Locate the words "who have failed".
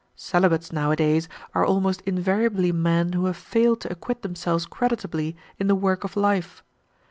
3.13-3.81